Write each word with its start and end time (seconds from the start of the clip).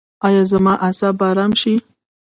ایا 0.25 0.43
زما 0.51 0.73
اعصاب 0.85 1.13
به 1.19 1.25
ارام 1.31 1.51
شي؟ 1.61 1.73